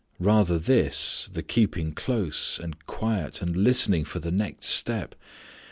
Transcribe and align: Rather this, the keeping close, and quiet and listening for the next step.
Rather 0.17 0.57
this, 0.57 1.29
the 1.31 1.43
keeping 1.43 1.93
close, 1.93 2.57
and 2.57 2.87
quiet 2.87 3.39
and 3.39 3.55
listening 3.55 4.03
for 4.03 4.17
the 4.19 4.31
next 4.31 4.65
step. 4.69 5.13